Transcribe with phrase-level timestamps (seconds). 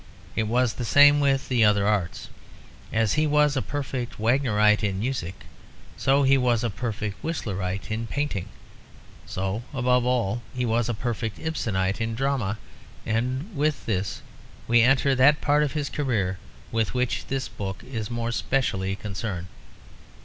[0.35, 2.27] It was the same with the other arts.
[2.91, 5.43] As he was a Perfect Wagnerite in music,
[5.95, 8.49] so he was a Perfect Whistlerite in painting;
[9.27, 12.57] so above all he was a Perfect Ibsenite in drama.
[13.05, 14.23] And with this
[14.67, 16.39] we enter that part of his career
[16.71, 19.45] with which this book is more specially concerned.